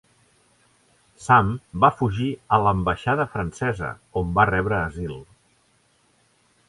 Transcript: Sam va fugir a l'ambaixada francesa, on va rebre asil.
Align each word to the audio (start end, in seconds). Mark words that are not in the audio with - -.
Sam 1.25 1.51
va 1.83 1.91
fugir 1.99 2.29
a 2.57 2.59
l'ambaixada 2.67 3.29
francesa, 3.35 3.93
on 4.23 4.33
va 4.39 4.47
rebre 4.55 4.77
asil. 4.87 5.15